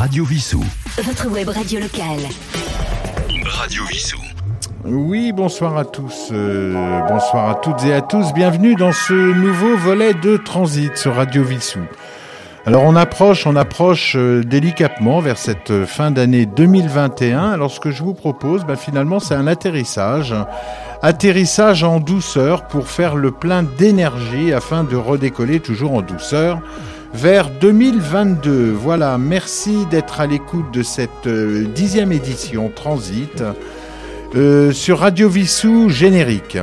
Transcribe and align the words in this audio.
Radio 0.00 0.24
Vissou. 0.24 0.64
Votre 1.04 1.28
web 1.28 1.50
radio 1.50 1.78
locale. 1.78 2.22
Radio 3.44 3.84
Vissou. 3.84 4.16
Oui, 4.86 5.30
bonsoir 5.30 5.76
à 5.76 5.84
tous, 5.84 6.30
euh, 6.32 7.02
bonsoir 7.06 7.50
à 7.50 7.54
toutes 7.56 7.84
et 7.84 7.92
à 7.92 8.00
tous. 8.00 8.32
Bienvenue 8.32 8.76
dans 8.76 8.92
ce 8.92 9.12
nouveau 9.12 9.76
volet 9.76 10.14
de 10.14 10.38
Transit 10.38 10.96
sur 10.96 11.16
Radio 11.16 11.44
Vissou. 11.44 11.80
Alors 12.64 12.84
on 12.84 12.96
approche, 12.96 13.46
on 13.46 13.56
approche 13.56 14.16
euh, 14.16 14.42
délicatement 14.42 15.20
vers 15.20 15.36
cette 15.36 15.84
fin 15.84 16.10
d'année 16.10 16.46
2021. 16.46 17.50
Alors 17.50 17.70
ce 17.70 17.78
que 17.78 17.90
je 17.90 18.02
vous 18.02 18.14
propose, 18.14 18.64
bah, 18.64 18.76
finalement, 18.76 19.20
c'est 19.20 19.34
un 19.34 19.46
atterrissage, 19.46 20.34
atterrissage 21.02 21.84
en 21.84 22.00
douceur 22.00 22.68
pour 22.68 22.88
faire 22.88 23.16
le 23.16 23.32
plein 23.32 23.62
d'énergie 23.62 24.54
afin 24.54 24.82
de 24.82 24.96
redécoller 24.96 25.60
toujours 25.60 25.92
en 25.92 26.00
douceur 26.00 26.62
vers 27.14 27.50
2022. 27.50 28.72
Voilà, 28.72 29.18
merci 29.18 29.86
d'être 29.86 30.20
à 30.20 30.26
l'écoute 30.26 30.72
de 30.72 30.82
cette 30.82 31.26
euh, 31.26 31.64
dixième 31.66 32.12
édition 32.12 32.70
Transit 32.74 33.42
euh, 34.34 34.72
sur 34.72 35.00
Radio 35.00 35.28
Vissou 35.28 35.88
générique. 35.88 36.58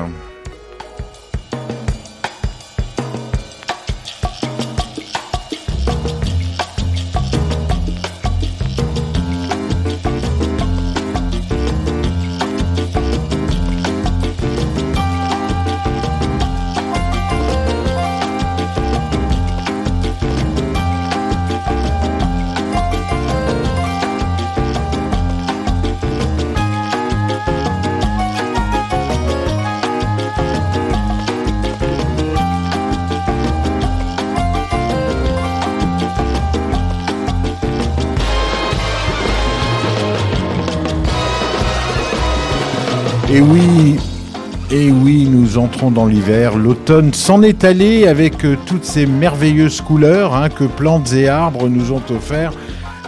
Dans 45.91 46.05
l'hiver. 46.05 46.57
L'automne 46.57 47.13
s'en 47.13 47.41
est 47.41 47.63
allé 47.63 48.07
avec 48.07 48.45
euh, 48.45 48.57
toutes 48.65 48.85
ces 48.85 49.05
merveilleuses 49.05 49.81
couleurs 49.81 50.35
hein, 50.35 50.49
que 50.49 50.63
plantes 50.63 51.13
et 51.13 51.27
arbres 51.27 51.67
nous 51.69 51.91
ont 51.91 52.01
offert 52.09 52.53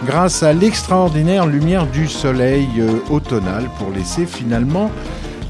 grâce 0.04 0.42
à 0.42 0.52
l'extraordinaire 0.52 1.46
lumière 1.46 1.86
du 1.86 2.06
soleil 2.06 2.68
euh, 2.78 2.98
automnal 3.10 3.68
pour 3.78 3.90
laisser 3.90 4.26
finalement 4.26 4.90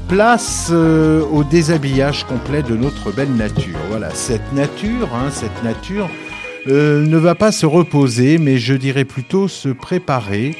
place 0.07 0.69
euh, 0.71 1.23
au 1.31 1.43
déshabillage 1.43 2.25
complet 2.25 2.63
de 2.63 2.75
notre 2.75 3.11
belle 3.11 3.33
nature. 3.33 3.79
Voilà, 3.89 4.09
cette 4.11 4.53
nature, 4.53 5.09
hein, 5.15 5.29
cette 5.31 5.63
nature 5.63 6.09
ne 6.67 7.17
va 7.17 7.33
pas 7.33 7.51
se 7.51 7.65
reposer, 7.65 8.37
mais 8.37 8.57
je 8.57 8.75
dirais 8.75 9.05
plutôt 9.05 9.47
se 9.47 9.69
préparer 9.69 10.55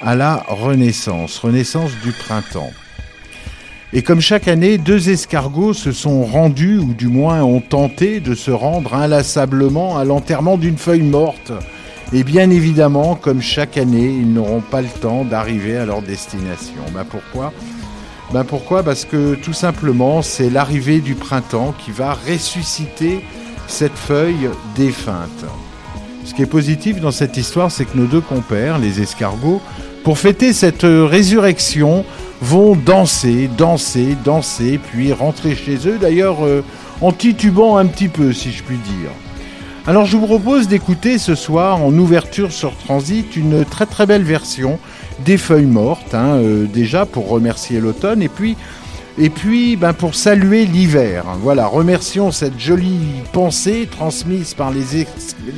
à 0.00 0.14
la 0.14 0.44
renaissance, 0.48 1.38
renaissance 1.38 1.90
du 2.04 2.12
printemps. 2.12 2.70
Et 3.92 4.02
comme 4.02 4.20
chaque 4.20 4.46
année, 4.46 4.78
deux 4.78 5.10
escargots 5.10 5.74
se 5.74 5.90
sont 5.90 6.22
rendus, 6.22 6.78
ou 6.78 6.94
du 6.94 7.08
moins 7.08 7.42
ont 7.42 7.60
tenté 7.60 8.20
de 8.20 8.36
se 8.36 8.52
rendre 8.52 8.94
inlassablement 8.94 9.98
à 9.98 10.04
l'enterrement 10.04 10.56
d'une 10.56 10.78
feuille 10.78 11.02
morte. 11.02 11.52
Et 12.12 12.22
bien 12.22 12.50
évidemment, 12.50 13.16
comme 13.16 13.42
chaque 13.42 13.76
année, 13.76 14.06
ils 14.06 14.32
n'auront 14.32 14.60
pas 14.60 14.80
le 14.80 14.88
temps 14.88 15.24
d'arriver 15.24 15.76
à 15.76 15.86
leur 15.86 16.02
destination. 16.02 16.82
Ben 16.94 17.04
pourquoi? 17.04 17.52
Ben 18.32 18.44
pourquoi? 18.44 18.84
Parce 18.84 19.04
que 19.04 19.34
tout 19.34 19.52
simplement, 19.52 20.22
c'est 20.22 20.50
l'arrivée 20.50 21.00
du 21.00 21.16
printemps 21.16 21.74
qui 21.84 21.90
va 21.90 22.14
ressusciter 22.14 23.24
cette 23.66 23.96
feuille 23.96 24.50
défunte. 24.76 25.44
Ce 26.24 26.32
qui 26.32 26.42
est 26.42 26.46
positif 26.46 27.00
dans 27.00 27.10
cette 27.10 27.36
histoire, 27.36 27.72
c'est 27.72 27.86
que 27.86 27.98
nos 27.98 28.06
deux 28.06 28.20
compères, 28.20 28.78
les 28.78 29.00
escargots, 29.00 29.60
pour 30.04 30.16
fêter 30.16 30.52
cette 30.52 30.84
résurrection, 30.84 32.04
vont 32.40 32.74
danser, 32.74 33.48
danser, 33.56 34.16
danser, 34.24 34.78
puis 34.78 35.12
rentrer 35.12 35.54
chez 35.54 35.88
eux, 35.88 35.98
d'ailleurs 35.98 36.44
euh, 36.44 36.62
en 37.00 37.12
titubant 37.12 37.76
un 37.76 37.86
petit 37.86 38.08
peu, 38.08 38.32
si 38.32 38.50
je 38.52 38.62
puis 38.62 38.76
dire. 38.76 39.10
Alors 39.86 40.06
je 40.06 40.16
vous 40.16 40.26
propose 40.26 40.68
d'écouter 40.68 41.18
ce 41.18 41.34
soir, 41.34 41.82
en 41.82 41.92
ouverture 41.96 42.52
sur 42.52 42.76
Transit, 42.76 43.36
une 43.36 43.64
très 43.64 43.86
très 43.86 44.06
belle 44.06 44.22
version 44.22 44.78
des 45.24 45.36
feuilles 45.36 45.66
mortes, 45.66 46.14
hein, 46.14 46.36
euh, 46.36 46.66
déjà 46.66 47.06
pour 47.06 47.28
remercier 47.28 47.80
l'automne, 47.80 48.22
et 48.22 48.28
puis, 48.28 48.56
et 49.18 49.30
puis 49.30 49.76
ben, 49.76 49.92
pour 49.92 50.14
saluer 50.14 50.66
l'hiver. 50.66 51.24
Voilà, 51.40 51.66
remercions 51.66 52.30
cette 52.30 52.58
jolie 52.58 53.00
pensée 53.32 53.88
transmise 53.90 54.54
par 54.54 54.70
les, 54.70 55.06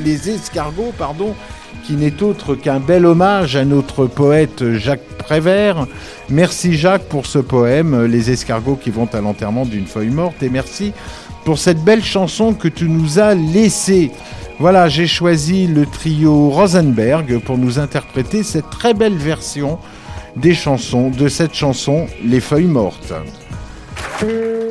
les 0.05 0.31
escargots, 0.31 0.93
pardon, 0.97 1.35
qui 1.85 1.95
n'est 1.95 2.23
autre 2.23 2.55
qu'un 2.55 2.81
bel 2.81 3.07
hommage 3.07 3.57
à 3.57 3.65
notre 3.65 4.07
poète 4.07 4.73
Jacques 4.75 5.07
Prévert. 5.19 5.87
Merci 6.29 6.77
Jacques 6.77 7.05
pour 7.05 7.27
ce 7.27 7.39
poème, 7.39 8.05
Les 8.05 8.31
escargots 8.31 8.77
qui 8.77 8.91
vont 8.91 9.09
à 9.13 9.21
l'enterrement 9.21 9.65
d'une 9.65 9.87
feuille 9.87 10.11
morte, 10.11 10.43
et 10.43 10.49
merci 10.49 10.93
pour 11.45 11.59
cette 11.59 11.83
belle 11.83 12.05
chanson 12.05 12.55
que 12.55 12.69
tu 12.69 12.89
nous 12.89 13.19
as 13.19 13.35
laissée. 13.35 14.11
Voilà, 14.59 14.89
j'ai 14.89 15.07
choisi 15.07 15.67
le 15.67 15.87
trio 15.87 16.51
Rosenberg 16.51 17.41
pour 17.41 17.59
nous 17.59 17.79
interpréter 17.79 18.43
cette 18.43 18.71
très 18.71 18.95
belle 18.95 19.17
version 19.17 19.79
des 20.37 20.55
chansons, 20.55 21.11
de 21.11 21.29
cette 21.29 21.55
chanson 21.55 22.07
Les 22.25 22.41
feuilles 22.41 22.65
mortes. 22.65 23.13
Mm-hmm. 24.23 24.62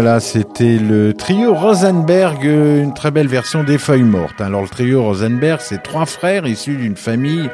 Voilà, 0.00 0.20
c'était 0.20 0.78
le 0.78 1.12
trio 1.12 1.52
Rosenberg, 1.52 2.46
euh, 2.46 2.84
une 2.84 2.94
très 2.94 3.10
belle 3.10 3.26
version 3.26 3.64
des 3.64 3.78
Feuilles 3.78 4.04
Mortes. 4.04 4.40
Alors 4.40 4.62
le 4.62 4.68
trio 4.68 5.02
Rosenberg, 5.02 5.58
c'est 5.60 5.82
trois 5.82 6.06
frères 6.06 6.46
issus 6.46 6.76
d'une 6.76 6.94
famille 6.94 7.50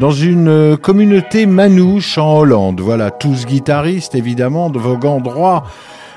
dans 0.00 0.10
une 0.10 0.48
euh, 0.48 0.76
communauté 0.76 1.46
manouche 1.46 2.18
en 2.18 2.38
Hollande. 2.38 2.80
Voilà, 2.80 3.12
tous 3.12 3.46
guitaristes 3.46 4.16
évidemment, 4.16 4.68
voguant 4.68 5.20
droit 5.20 5.62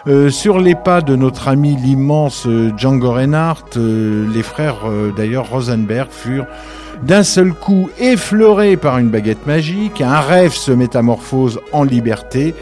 euh, 0.07 0.31
sur 0.31 0.57
les 0.57 0.74
pas 0.74 1.01
de 1.01 1.16
notre 1.16 1.48
ami 1.48 1.75
l'immense 1.75 2.48
Django 2.75 3.12
Reinhardt. 3.12 3.77
les 3.77 4.42
frères 4.42 4.88
d'ailleurs 5.15 5.51
Rosenberg 5.51 6.10
furent 6.10 6.48
d'un 7.04 7.22
seul 7.22 7.54
coup 7.54 7.92
effleurés 8.00 8.75
par 8.75 8.98
une 8.98 9.10
baguette 9.10 9.45
magique, 9.45 10.01
un 10.01 10.19
rêve 10.19 10.54
se 10.54 10.72
métamorphose 10.72 11.60
en 11.74 11.83
liberté 11.83 12.56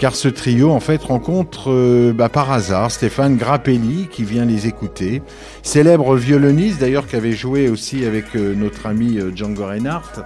car 0.00 0.16
ce 0.16 0.28
trio 0.28 0.70
en 0.70 0.80
fait 0.80 1.02
rencontre 1.02 1.70
euh, 1.70 2.14
bah, 2.14 2.30
par 2.30 2.50
hasard 2.50 2.90
Stéphane 2.90 3.36
Grappelli 3.36 4.08
qui 4.10 4.24
vient 4.24 4.46
les 4.46 4.66
écouter, 4.66 5.20
célèbre 5.62 6.16
violoniste 6.16 6.80
d'ailleurs 6.80 7.06
qui 7.06 7.16
avait 7.16 7.34
joué 7.34 7.68
aussi 7.68 8.06
avec 8.06 8.34
euh, 8.34 8.54
notre 8.54 8.86
ami 8.86 9.18
euh, 9.18 9.30
Django 9.36 9.66
Reinhardt. 9.66 10.24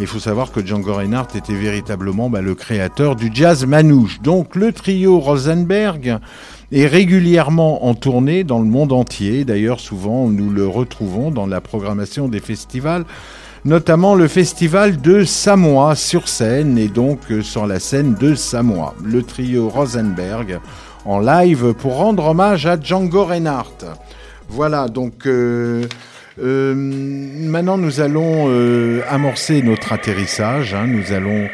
il 0.00 0.08
faut 0.08 0.18
savoir 0.18 0.50
que 0.50 0.66
Django 0.66 0.94
Reinhardt 0.94 1.28
était 1.36 1.54
véritablement 1.54 2.28
bah, 2.28 2.40
le 2.40 2.56
créateur 2.56 3.14
du 3.14 3.30
jazz 3.32 3.64
manouche. 3.66 4.20
Donc 4.20 4.56
le 4.56 4.72
trio 4.72 5.20
Rosenberg 5.20 6.18
est 6.72 6.86
régulièrement 6.88 7.86
en 7.86 7.94
tournée 7.94 8.42
dans 8.42 8.58
le 8.58 8.66
monde 8.66 8.92
entier. 8.92 9.44
D'ailleurs 9.44 9.78
souvent 9.78 10.28
nous 10.28 10.50
le 10.50 10.66
retrouvons 10.66 11.30
dans 11.30 11.46
la 11.46 11.60
programmation 11.60 12.26
des 12.26 12.40
festivals 12.40 13.04
notamment 13.64 14.14
le 14.14 14.28
festival 14.28 15.00
de 15.00 15.24
Samoa 15.24 15.94
sur 15.96 16.28
scène 16.28 16.76
et 16.76 16.88
donc 16.88 17.20
euh, 17.30 17.42
sur 17.42 17.66
la 17.66 17.80
scène 17.80 18.14
de 18.14 18.34
Samoa. 18.34 18.94
Le 19.02 19.22
trio 19.22 19.68
Rosenberg 19.68 20.60
en 21.06 21.20
live 21.20 21.74
pour 21.74 21.96
rendre 21.96 22.26
hommage 22.26 22.66
à 22.66 22.78
Django 22.80 23.24
Reinhardt. 23.24 23.86
Voilà, 24.48 24.88
donc 24.88 25.26
euh, 25.26 25.84
euh, 26.42 26.74
maintenant 26.74 27.78
nous 27.78 28.00
allons 28.00 28.50
amorcer 29.08 29.62
notre 29.62 29.92
atterrissage. 29.92 30.74
Hein. 30.74 30.86
nous 30.86 31.12
allons 31.12 31.48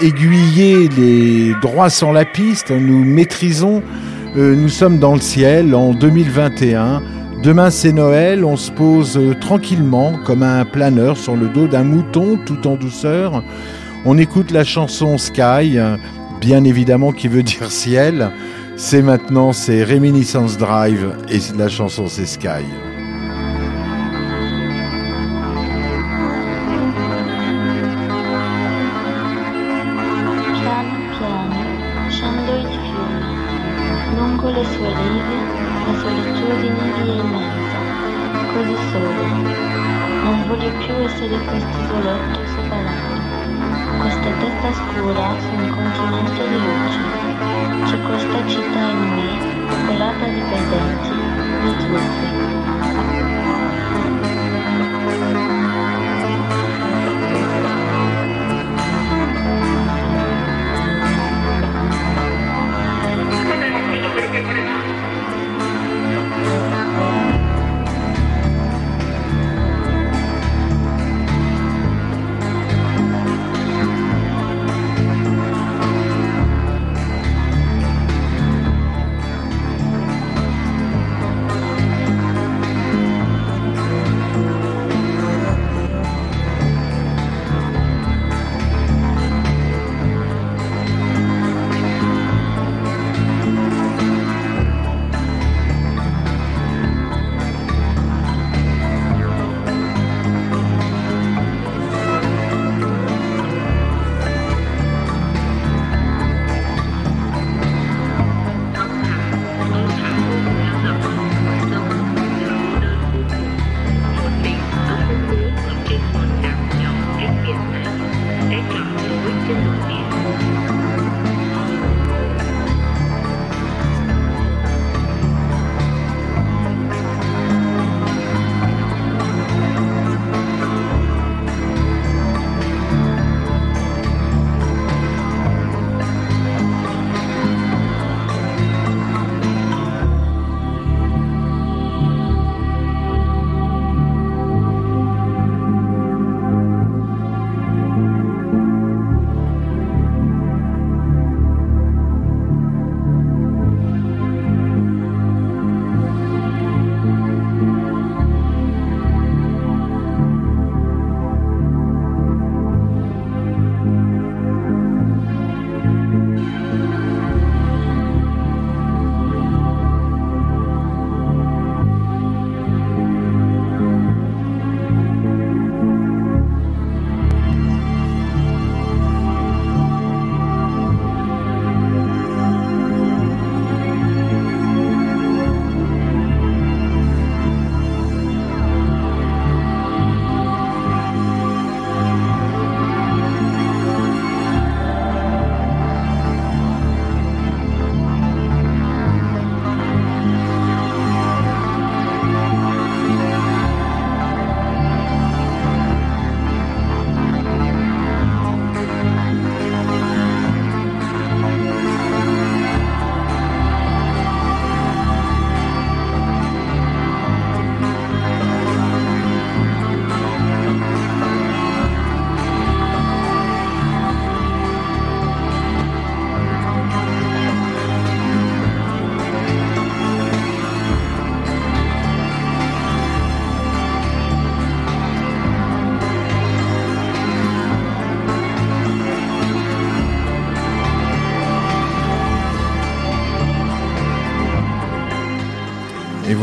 aiguiller 0.00 0.88
les 0.88 1.54
droits 1.60 1.90
sur 1.90 2.12
la 2.12 2.24
piste. 2.24 2.72
Nous 2.72 3.04
maîtrisons. 3.04 3.82
nous 4.34 4.68
sommes 4.68 4.98
dans 4.98 5.14
le 5.14 5.20
ciel 5.20 5.74
en 5.74 5.94
2021. 5.94 7.02
Demain 7.42 7.70
c'est 7.70 7.92
Noël, 7.92 8.44
on 8.44 8.56
se 8.56 8.70
pose 8.70 9.16
euh, 9.18 9.34
tranquillement 9.34 10.18
comme 10.24 10.42
un 10.42 10.64
planeur 10.64 11.16
sur 11.16 11.36
le 11.36 11.48
dos 11.48 11.68
d'un 11.68 11.84
mouton 11.84 12.38
tout 12.44 12.66
en 12.66 12.76
douceur. 12.76 13.42
On 14.04 14.18
écoute 14.18 14.50
la 14.50 14.64
chanson 14.64 15.18
Sky, 15.18 15.78
bien 16.40 16.64
évidemment 16.64 17.12
qui 17.12 17.28
veut 17.28 17.42
dire 17.42 17.70
ciel. 17.70 18.30
C'est 18.76 19.02
maintenant, 19.02 19.52
c'est 19.52 19.84
Reminiscence 19.84 20.58
Drive 20.58 21.16
et 21.28 21.38
la 21.58 21.68
chanson 21.68 22.06
c'est 22.08 22.26
Sky. 22.26 22.64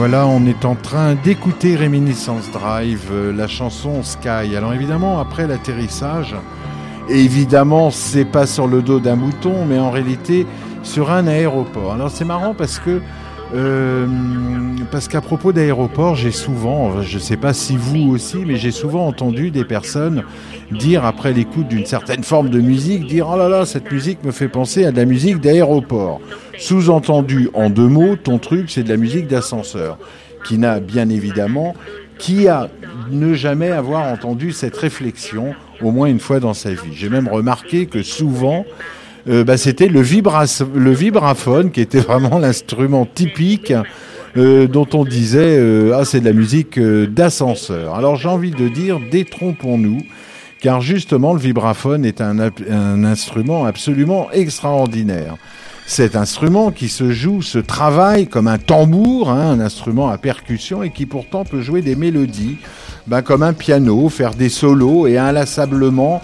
Voilà, 0.06 0.28
on 0.28 0.46
est 0.46 0.66
en 0.66 0.76
train 0.76 1.16
d'écouter 1.16 1.78
Réminiscence 1.78 2.52
Drive, 2.52 3.08
euh, 3.10 3.32
la 3.32 3.48
chanson 3.48 4.04
Sky. 4.04 4.54
Alors 4.54 4.74
évidemment, 4.74 5.18
après 5.18 5.48
l'atterrissage, 5.48 6.36
évidemment, 7.08 7.90
c'est 7.90 8.26
pas 8.26 8.46
sur 8.46 8.68
le 8.68 8.82
dos 8.82 9.00
d'un 9.00 9.16
mouton, 9.16 9.64
mais 9.66 9.80
en 9.80 9.92
réalité 9.92 10.46
sur 10.84 11.10
un 11.10 11.26
aéroport. 11.26 11.94
Alors 11.94 12.12
c'est 12.12 12.26
marrant 12.26 12.54
parce 12.54 12.80
que 12.80 13.00
euh, 13.56 14.06
parce 14.92 15.08
qu'à 15.08 15.22
propos 15.22 15.54
d'aéroport, 15.54 16.16
j'ai 16.16 16.32
souvent, 16.32 17.02
je 17.02 17.16
ne 17.16 17.22
sais 17.22 17.38
pas 17.38 17.54
si 17.54 17.78
vous 17.78 18.10
aussi, 18.10 18.40
mais 18.46 18.58
j'ai 18.58 18.72
souvent 18.72 19.08
entendu 19.08 19.52
des 19.52 19.64
personnes 19.64 20.24
dire 20.74 21.06
après 21.06 21.34
l'écoute 21.34 21.68
d'une 21.68 21.86
certaine 21.86 22.24
forme 22.24 22.50
de 22.50 22.60
musique, 22.60 23.08
dire 23.08 23.30
oh 23.32 23.38
là 23.38 23.50
là, 23.50 23.66
cette 23.66 23.92
musique 23.92 24.24
me 24.24 24.32
fait 24.32 24.48
penser 24.48 24.86
à 24.86 24.92
de 24.92 24.98
la 24.98 25.06
musique 25.06 25.40
d'aéroport. 25.40 26.20
Sous-entendu 26.58 27.50
en 27.54 27.70
deux 27.70 27.88
mots, 27.88 28.16
ton 28.16 28.40
truc 28.40 28.70
c'est 28.70 28.84
de 28.84 28.90
la 28.90 28.98
musique 28.98 29.28
d'ascenseur, 29.28 29.98
qui 30.46 30.58
n'a 30.58 30.80
bien 30.80 31.10
évidemment, 31.10 31.74
qui 32.18 32.48
a 32.48 32.70
ne 33.12 33.34
jamais 33.34 33.72
avoir 33.72 34.12
entendu 34.12 34.52
cette 34.52 34.78
réflexion 34.78 35.56
au 35.82 35.92
moins 35.92 36.08
une 36.08 36.20
fois 36.20 36.40
dans 36.40 36.54
sa 36.54 36.72
vie. 36.72 36.94
J'ai 36.94 37.10
même 37.10 37.28
remarqué 37.28 37.86
que 37.86 38.04
souvent 38.04 38.66
euh, 39.30 39.44
bah, 39.44 39.58
c'était 39.58 39.88
le, 39.88 40.02
le 40.02 40.92
vibraphone 40.92 41.72
qui 41.72 41.82
était 41.82 42.00
vraiment 42.00 42.40
l'instrument 42.40 43.06
typique 43.06 43.74
euh, 44.36 44.68
dont 44.68 44.88
on 44.94 45.06
disait 45.06 45.58
euh, 45.58 45.96
ah 45.98 46.06
c'est 46.06 46.20
de 46.20 46.26
la 46.26 46.34
musique 46.34 46.80
d'ascenseur. 46.80 47.96
Alors 47.96 48.16
j'ai 48.18 48.30
envie 48.30 48.52
de 48.52 48.68
dire 48.68 49.00
détrompons-nous 49.12 50.02
car 50.64 50.80
justement 50.80 51.34
le 51.34 51.40
vibraphone 51.40 52.06
est 52.06 52.22
un, 52.22 52.40
instrument 53.04 53.66
absolument 53.66 54.32
extraordinaire. 54.32 55.36
Cet 55.86 56.16
instrument 56.16 56.72
qui 56.72 56.88
se 56.88 57.12
joue, 57.12 57.42
se 57.42 57.60
travaille 57.60 58.28
comme 58.28 58.48
un 58.48 58.58
tambour, 58.58 59.30
hein, 59.30 59.52
un 59.52 59.60
instrument 59.60 60.08
à 60.08 60.18
percussion 60.18 60.82
et 60.82 60.90
qui 60.90 61.06
pourtant 61.06 61.44
peut 61.44 61.62
jouer 61.62 61.82
des 61.82 61.98
mélodies, 61.98 62.56
bah, 63.08 63.22
comme 63.22 63.44
un 63.44 63.52
piano, 63.52 64.08
faire 64.08 64.34
des 64.36 64.48
solos 64.48 65.06
et 65.06 65.18
inlassablement 65.18 66.22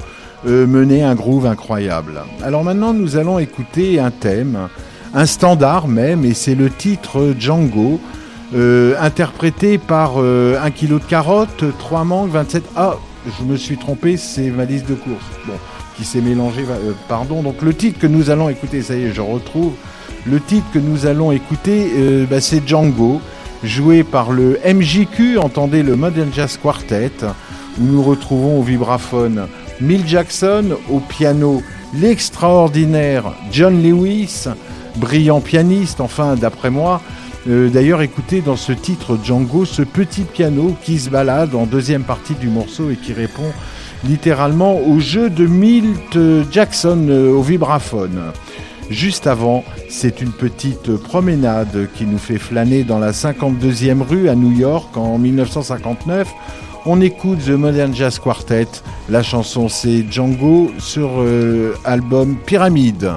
euh, 0.48 0.66
mener 0.66 1.04
un 1.04 1.16
groove 1.16 1.46
incroyable. 1.46 2.22
Alors 2.42 2.64
maintenant, 2.64 2.94
nous 2.94 3.18
allons 3.18 3.40
écouter 3.40 4.00
un 4.00 4.10
thème, 4.10 4.70
un 5.14 5.26
standard 5.26 5.90
même, 5.90 6.24
et 6.24 6.34
c'est 6.34 6.56
le 6.56 6.70
titre 6.70 7.36
Django, 7.38 8.00
euh, 8.56 8.96
interprété 9.02 9.78
par 9.78 10.18
1 10.18 10.22
euh, 10.22 10.70
kg 10.70 10.94
de 10.94 10.98
carottes, 11.00 11.66
3 11.78 12.06
mangues, 12.06 12.32
27... 12.32 12.64
Ah, 12.78 12.96
je 13.26 13.44
me 13.44 13.58
suis 13.58 13.78
trompé, 13.78 14.18
c'est 14.18 14.50
ma 14.50 14.66
liste 14.66 14.88
de 14.88 14.96
courses. 14.96 15.24
Qui 15.98 16.06
s'est 16.06 16.22
mélangé, 16.22 16.64
pardon. 17.08 17.44
Donc 17.44 17.62
le 17.62 17.74
titre 17.74 18.00
que 18.00 18.08
nous 18.08 18.30
allons 18.30 18.50
écouter, 18.50 18.82
ça 18.82 18.96
y 18.96 19.04
est, 19.04 19.14
je 19.14 19.22
retrouve. 19.22 19.74
Le 20.26 20.40
titre 20.40 20.66
que 20.74 20.80
nous 20.80 21.06
allons 21.06 21.32
écouter, 21.32 22.26
bah, 22.30 22.40
c'est 22.40 22.66
Django, 22.66 23.20
joué 23.64 24.04
par 24.04 24.32
le 24.32 24.60
MJQ, 24.66 25.38
entendez 25.40 25.84
le 25.84 25.96
Modern 25.96 26.30
Jazz 26.34 26.58
Quartet, 26.62 27.12
où 27.80 27.84
nous 27.84 28.02
retrouvons 28.02 28.60
au 28.60 28.64
vibraphone 28.64 29.48
Mill 29.82 30.08
Jackson 30.08 30.78
au 30.90 31.00
piano, 31.00 31.62
l'extraordinaire 31.94 33.34
John 33.52 33.82
Lewis, 33.82 34.46
brillant 34.96 35.42
pianiste, 35.42 36.02
enfin 36.02 36.36
d'après 36.36 36.70
moi. 36.70 37.02
Euh, 37.48 37.70
d'ailleurs, 37.70 38.02
écoutez 38.02 38.42
dans 38.42 38.56
ce 38.56 38.72
titre 38.72 39.18
Django 39.24 39.66
ce 39.66 39.82
petit 39.82 40.24
piano 40.24 40.76
qui 40.84 41.00
se 41.00 41.10
balade 41.10 41.56
en 41.56 41.66
deuxième 41.66 42.04
partie 42.04 42.36
du 42.36 42.48
morceau 42.48 42.90
et 42.90 42.96
qui 42.96 43.14
répond 43.14 43.52
littéralement 44.04 44.80
au 44.80 45.00
jeu 45.00 45.30
de 45.30 45.46
Milt 45.46 46.18
Jackson 46.52 47.08
euh, 47.10 47.32
au 47.32 47.42
vibraphone. 47.42 48.32
Juste 48.90 49.28
avant, 49.28 49.64
c'est 49.90 50.20
une 50.22 50.32
petite 50.32 50.96
promenade 50.98 51.88
qui 51.94 52.06
nous 52.06 52.18
fait 52.18 52.40
flâner 52.40 52.84
dans 52.84 52.98
la 53.00 53.12
52e 53.12 54.02
rue 54.02 54.30
à 54.30 54.36
New 54.36 54.52
York 54.52 54.98
en 54.98 55.18
1959 55.18 56.28
on 56.86 57.02
écoute 57.02 57.40
The 57.46 57.50
Modern 57.50 57.94
Jazz 57.94 58.20
Quartet. 58.20 58.68
La 59.10 59.22
chanson 59.22 59.68
c'est 59.70 60.06
Django 60.10 60.72
sur 60.80 61.10
euh, 61.18 61.76
album 61.84 62.38
Pyramide. 62.46 63.12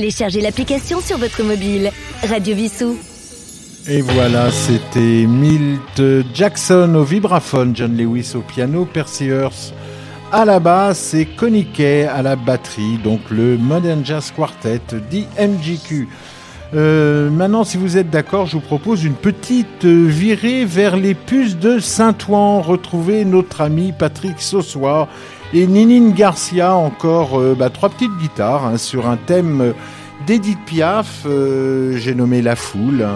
Téléchargez 0.00 0.40
l'application 0.40 0.98
sur 1.02 1.18
votre 1.18 1.42
mobile. 1.42 1.90
Radio 2.26 2.56
Vissou. 2.56 2.96
Et 3.86 4.00
voilà, 4.00 4.50
c'était 4.50 5.26
Milt 5.26 6.02
Jackson 6.32 6.94
au 6.94 7.04
vibraphone, 7.04 7.76
John 7.76 7.94
Lewis 7.94 8.32
au 8.34 8.40
piano, 8.40 8.88
Percy 8.90 9.26
Hearst 9.26 9.74
à 10.32 10.46
la 10.46 10.58
basse 10.58 11.12
et 11.12 11.26
Connie 11.26 11.68
à 12.08 12.22
la 12.22 12.34
batterie, 12.34 12.96
donc 13.04 13.20
le 13.30 13.58
Modern 13.58 14.02
Jazz 14.02 14.32
Quartet 14.34 14.80
d'IMGQ. 15.10 16.08
Euh, 16.72 17.28
maintenant, 17.28 17.64
si 17.64 17.76
vous 17.76 17.98
êtes 17.98 18.08
d'accord, 18.08 18.46
je 18.46 18.52
vous 18.52 18.62
propose 18.62 19.04
une 19.04 19.16
petite 19.16 19.84
virée 19.84 20.64
vers 20.64 20.96
les 20.96 21.12
puces 21.12 21.58
de 21.58 21.78
Saint-Ouen. 21.78 22.62
Retrouver 22.62 23.26
notre 23.26 23.60
ami 23.60 23.92
Patrick 23.92 24.40
Sossois 24.40 25.08
et 25.52 25.66
Ninine 25.66 26.12
Garcia, 26.12 26.74
encore 26.74 27.40
euh, 27.40 27.54
bah, 27.58 27.70
trois 27.70 27.88
petites 27.88 28.16
guitares 28.18 28.64
hein, 28.64 28.76
sur 28.76 29.08
un 29.08 29.16
thème 29.16 29.74
d'Edith 30.26 30.64
Piaf, 30.64 31.24
euh, 31.26 31.96
j'ai 31.96 32.14
nommé 32.14 32.42
La 32.42 32.56
Foule. 32.56 33.06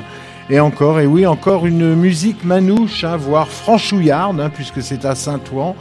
Et 0.51 0.61
encore, 0.61 1.01
et 1.01 1.07
oui, 1.07 1.27
encore 1.27 1.64
une 1.64 1.94
musique 1.94 2.44
manouche, 2.44 3.05
hein, 3.05 3.16
voire 3.16 3.49
franchouillarde, 3.49 4.40
hein, 4.40 4.51
puisque 4.53 4.83
c'est 4.83 5.05
à 5.05 5.14
Saint-Ouen. 5.14 5.75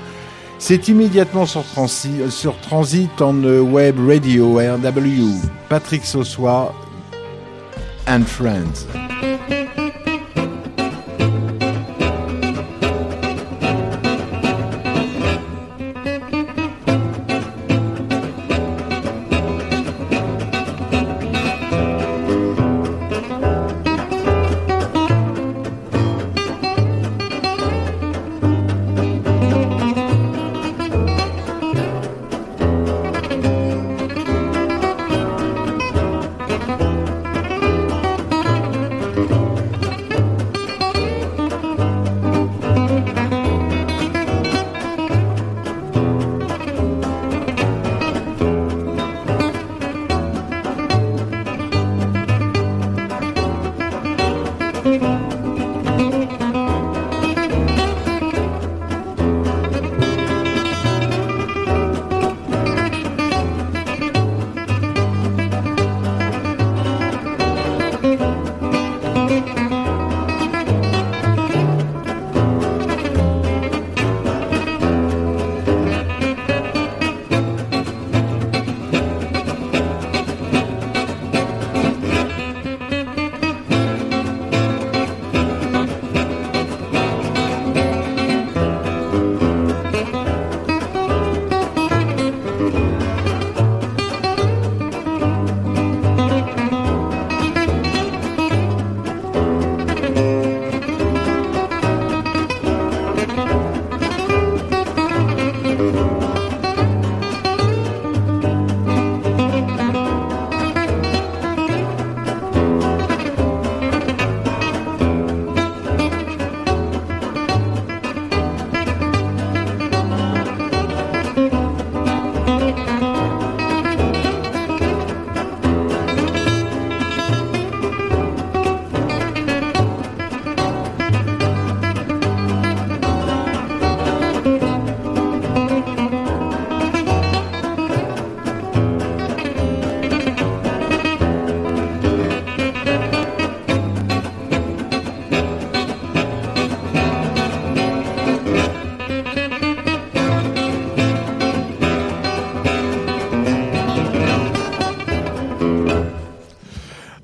C'est 0.59 0.87
immédiatement 0.87 1.45
sur, 1.45 1.63
transi 1.63 2.11
sur 2.29 2.57
Transit 2.59 3.21
on 3.21 3.43
Web 3.43 3.97
Radio 4.07 4.59
RW. 4.59 5.49
Patrick 5.67 6.05
Sossois 6.05 6.73
and 8.07 8.23
Friends. 8.25 8.87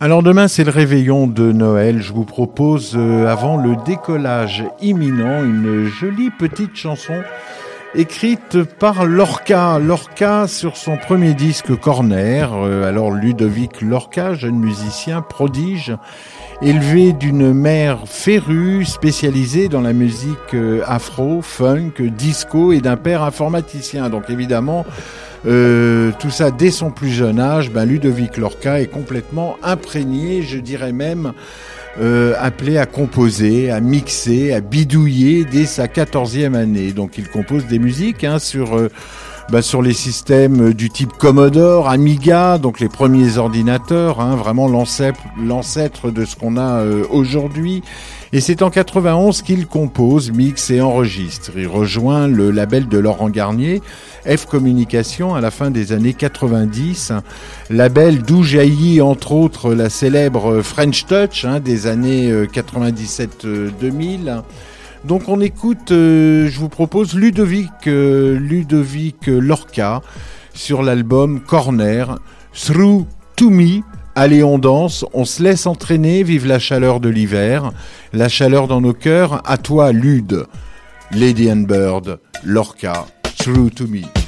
Alors 0.02 0.24
demain 0.24 0.48
c'est 0.48 0.64
le 0.64 0.72
réveillon 0.72 1.28
de 1.28 1.52
Noël. 1.52 2.02
Je 2.02 2.14
vous 2.14 2.24
propose 2.24 2.94
euh, 2.96 3.28
avant 3.28 3.58
le 3.58 3.76
décollage 3.86 4.64
imminent 4.82 5.44
une 5.44 5.88
jolie 5.88 6.30
petite 6.30 6.78
chanson 6.78 7.22
écrite 7.96 8.64
par 8.64 9.06
Lorca. 9.06 9.78
Lorca 9.78 10.48
sur 10.48 10.78
son 10.78 10.96
premier 10.96 11.34
disque 11.34 11.78
Corner. 11.78 12.50
Euh, 12.54 12.88
alors 12.88 13.12
Ludovic 13.12 13.82
Lorca, 13.82 14.36
jeune 14.36 14.58
musicien 14.58 15.22
prodige, 15.22 15.94
élevé 16.62 17.12
d'une 17.12 17.52
mère 17.52 18.04
férue 18.06 18.86
spécialisée 18.86 19.68
dans 19.68 19.82
la 19.82 19.92
musique 19.92 20.54
euh, 20.54 20.82
afro, 20.88 21.42
funk, 21.42 21.92
disco 22.00 22.72
et 22.72 22.80
d'un 22.80 22.96
père 22.96 23.24
informaticien. 23.24 24.10
Donc 24.10 24.30
évidemment 24.30 24.86
euh, 25.46 26.12
tout 26.20 26.30
ça 26.30 26.52
dès 26.52 26.72
son 26.72 26.92
plus 26.92 27.10
jeune 27.10 27.40
âge, 27.40 27.72
ben 27.72 27.86
Ludovic 27.86 28.38
Lorca 28.38 28.82
est 28.82 28.88
complètement 28.88 29.58
imprégné, 29.64 30.42
je 30.42 30.58
dirais 30.58 30.92
même 30.92 31.34
euh, 32.00 32.34
appelé 32.40 32.78
à 32.78 32.86
composer, 32.86 33.72
à 33.72 33.80
mixer, 33.80 34.54
à 34.54 34.62
bidouiller 34.62 35.46
dès 35.46 35.66
sa 35.66 35.88
quatorzième 35.88 36.56
année. 36.56 36.92
Donc 36.92 37.18
il 37.18 37.30
compose 37.30 37.66
des 37.68 37.80
musiques 37.80 38.24
hein, 38.24 38.40
sur 38.40 38.78
bah, 39.52 39.64
sur 39.64 39.82
les 39.82 39.94
systèmes 39.94 40.74
du 40.74 40.92
type 40.92 41.12
Commodore, 41.18 41.90
Amiga, 41.90 42.60
donc 42.60 42.80
les 42.80 42.88
premiers 42.88 43.38
ordinateurs, 43.38 44.22
hein, 44.22 44.36
vraiment 44.36 44.68
l'ancêtre 44.68 46.12
de 46.12 46.24
ce 46.24 46.36
qu'on 46.36 46.56
a 46.56 46.82
euh, 46.82 47.04
aujourd'hui. 47.10 47.82
Et 48.32 48.42
c'est 48.42 48.62
en 48.62 48.70
91 48.70 49.42
qu'il 49.42 49.66
compose, 49.66 50.32
mixe 50.32 50.70
et 50.70 50.82
enregistre. 50.82 51.52
Il 51.58 51.68
rejoint 51.68 52.28
le 52.28 52.52
label 52.52 52.88
de 52.88 53.00
Laurent 53.00 53.30
Garnier, 53.30 53.82
F 54.24 54.46
Communication, 54.46 55.34
à 55.34 55.42
la 55.42 55.50
fin 55.50 55.72
des 55.72 55.94
années 55.94 56.14
90, 56.14 57.14
label 57.72 58.22
d'où 58.22 58.44
jaillit 58.44 59.02
entre 59.02 59.32
autres 59.32 59.74
la 59.74 59.90
célèbre 59.90 60.62
French 60.62 61.08
Touch 61.08 61.44
hein, 61.44 61.60
des 61.60 61.88
années 61.88 62.32
97-2000. 62.46 63.40
Euh, 63.46 64.42
Donc 65.06 65.28
on 65.28 65.42
écoute, 65.42 65.92
euh, 65.92 66.48
je 66.50 66.60
vous 66.60 66.70
propose 66.70 67.16
Ludovic, 67.16 67.72
euh, 67.88 68.38
Ludovic 68.38 69.26
Lorca 69.26 70.04
sur 70.54 70.84
l'album 70.84 71.40
Corner, 71.40 72.20
Through 72.54 73.08
to 73.36 73.50
Me, 73.50 73.82
Allez, 74.22 74.44
on 74.44 74.58
danse, 74.60 75.06
on 75.14 75.24
se 75.24 75.42
laisse 75.42 75.66
entraîner, 75.66 76.24
vive 76.24 76.46
la 76.46 76.60
chaleur 76.60 77.00
de 77.00 77.08
l'hiver, 77.08 77.72
la 78.14 78.30
chaleur 78.30 78.68
dans 78.68 78.82
nos 78.82 78.94
cœurs, 78.94 79.42
à 79.46 79.58
toi, 79.58 79.92
Lude, 79.92 80.46
Lady 81.12 81.52
and 81.52 81.64
Bird, 81.68 82.20
Lorca, 82.44 83.06
True 83.38 83.70
to 83.70 83.88
Me. 83.88 84.19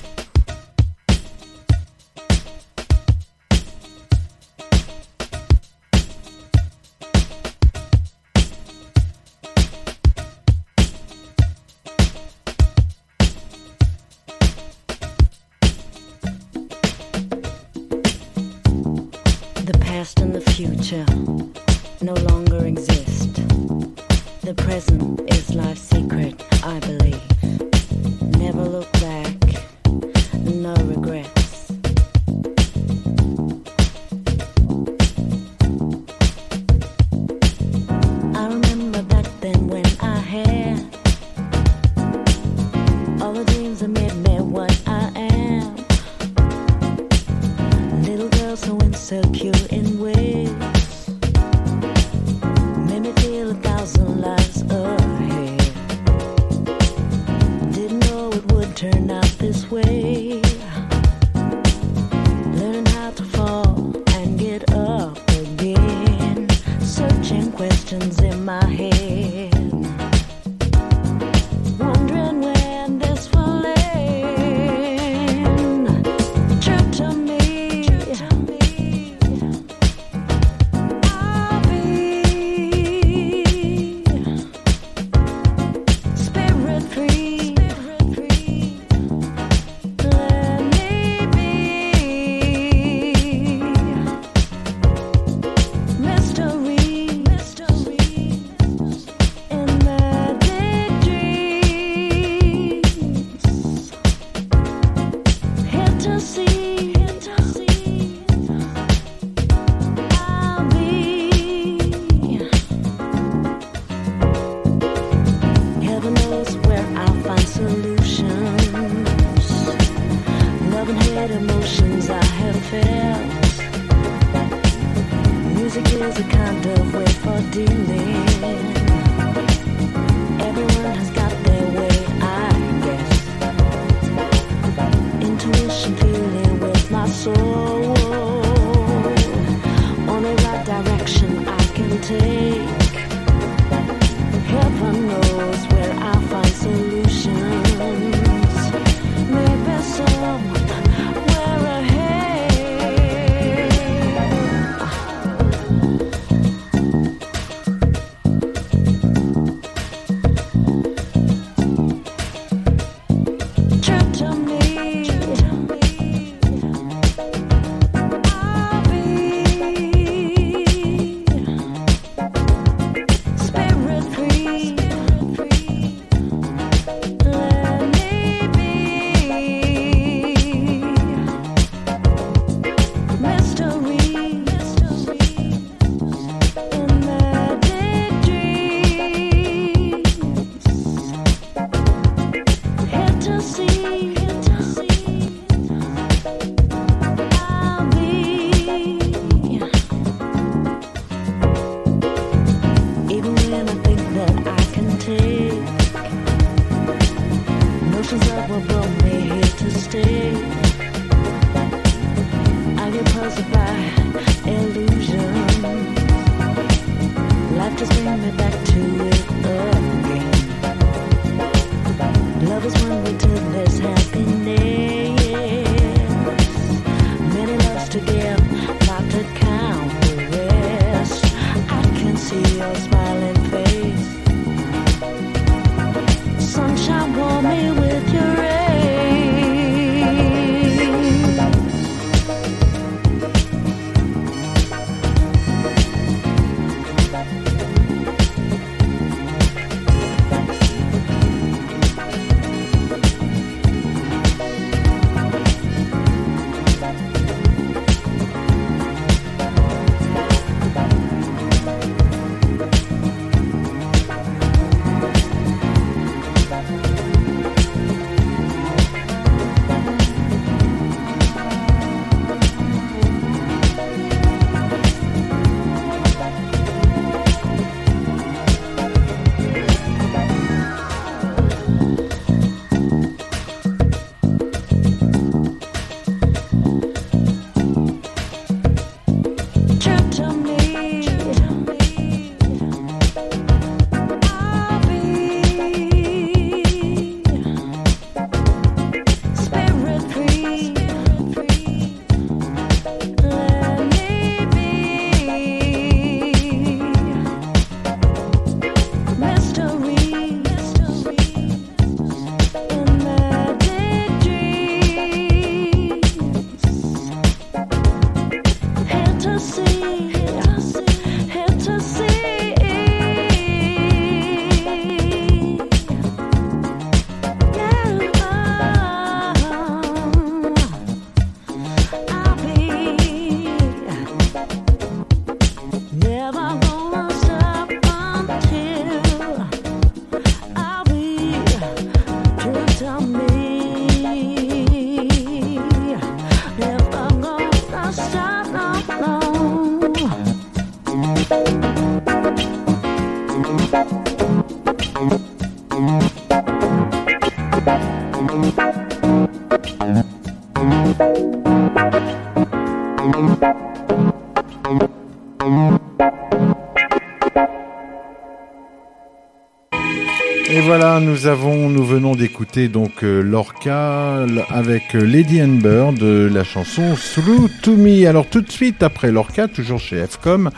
Nous 371.24 371.86
venons 371.86 372.16
d'écouter 372.16 372.68
donc 372.68 373.04
euh, 373.04 373.22
Lorca 373.22 374.26
avec 374.50 374.96
euh, 374.96 375.02
Lady 375.02 375.42
Amber 375.42 375.90
de 375.96 376.28
la 376.34 376.44
chanson 376.44 376.96
Through 376.96 377.50
to 377.62 377.76
Me. 377.76 378.08
Alors 378.08 378.26
tout 378.26 378.42
de 378.42 378.52
suite 378.52 378.82
après 378.82 379.12
Lorca, 379.12 379.48
toujours 379.48 379.80
chez 379.80 380.04
Fcom, 380.08 380.50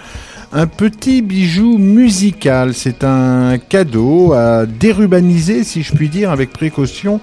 un 0.54 0.68
petit 0.68 1.22
bijou 1.22 1.78
musical. 1.78 2.74
C'est 2.74 3.04
un 3.04 3.58
cadeau 3.58 4.32
à 4.34 4.66
dérubaniser, 4.66 5.66
si 5.66 5.84
je 5.84 5.94
puis 5.94 6.08
dire, 6.08 6.32
avec 6.32 6.54
précaution. 6.54 7.20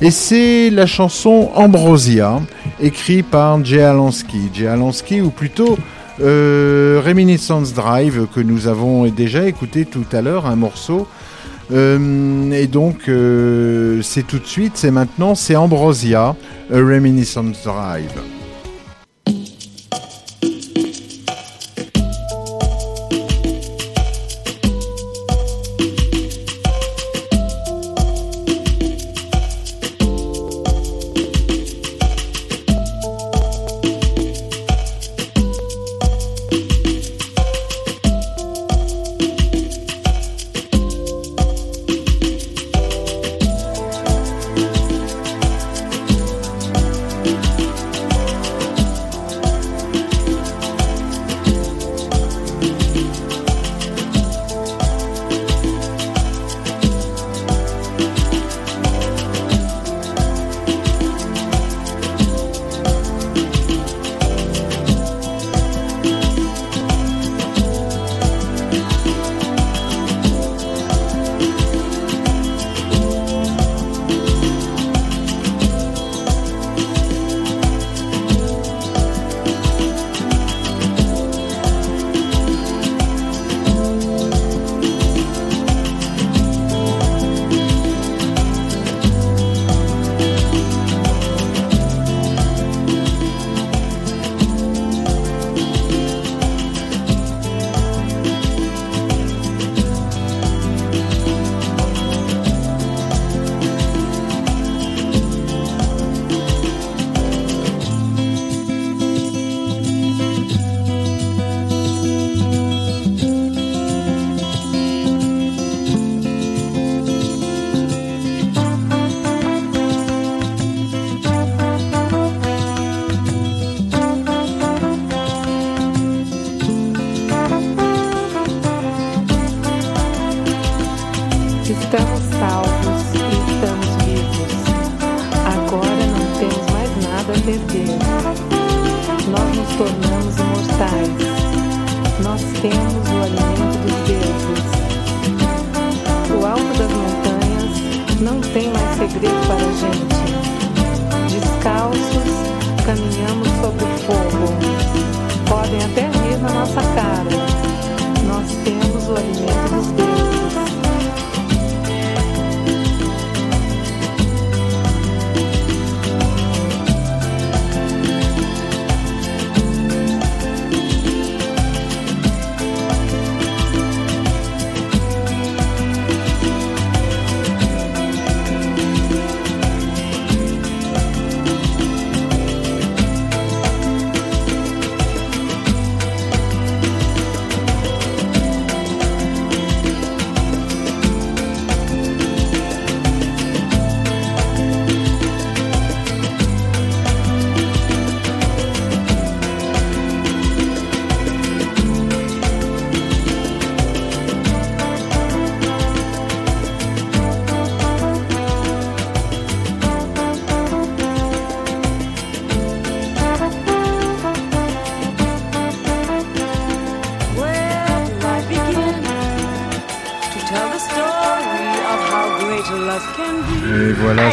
Et 0.00 0.10
c'est 0.10 0.70
la 0.70 0.86
chanson 0.86 1.50
Ambrosia, 1.54 2.40
écrite 2.80 3.26
par 3.26 3.62
Jay 3.62 3.82
Alansky. 3.82 4.48
Jay 4.54 4.66
Alansky, 4.66 5.20
ou 5.20 5.28
plutôt 5.28 5.76
euh, 6.22 7.02
Reminiscence 7.04 7.74
Drive, 7.74 8.26
que 8.34 8.40
nous 8.40 8.68
avons 8.68 9.06
déjà 9.08 9.46
écouté 9.46 9.84
tout 9.84 10.06
à 10.12 10.22
l'heure, 10.22 10.46
un 10.46 10.56
morceau. 10.56 11.06
Euh, 11.72 12.50
et 12.50 12.66
donc, 12.66 13.08
euh, 13.08 14.02
c'est 14.02 14.26
tout 14.26 14.38
de 14.38 14.46
suite, 14.46 14.72
c'est 14.74 14.90
maintenant, 14.90 15.34
c'est 15.34 15.56
Ambrosia, 15.56 16.36
A 16.72 16.76
Reminiscence 16.76 17.62
Drive. 17.64 18.39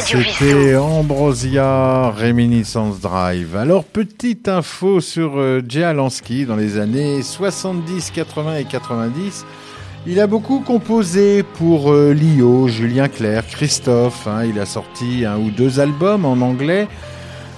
C'était 0.08 0.76
Ambrosia 0.78 2.12
Reminiscence 2.12 3.02
Drive. 3.02 3.58
Alors, 3.58 3.84
petite 3.84 4.48
info 4.48 5.02
sur 5.02 5.38
euh, 5.38 5.62
Jay 5.68 5.84
Alansky 5.84 6.46
dans 6.46 6.56
les 6.56 6.78
années 6.78 7.22
70, 7.22 8.12
80 8.12 8.56
et 8.56 8.64
90. 8.64 9.46
Il 10.06 10.22
a 10.22 10.28
beaucoup 10.28 10.62
composé 10.62 11.44
pour 11.44 11.92
euh, 11.92 12.14
Lio, 12.14 12.70
Julien 12.70 13.10
Clerc, 13.10 13.48
Christophe. 13.48 14.28
hein. 14.28 14.46
il 14.46 14.58
a 14.62 14.66
sorti 14.66 15.26
un 15.26 15.38
ou 15.40 15.52
deux 15.52 15.82
albums 15.82 16.24
en 16.24 16.40
anglais. 16.40 16.88